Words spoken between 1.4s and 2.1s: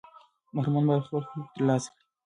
ترلاسه کړي.